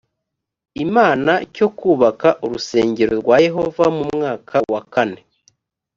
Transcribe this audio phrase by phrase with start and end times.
[0.85, 5.21] imana cyo kubaka urusengero rwa yehova mu mwaka wa kane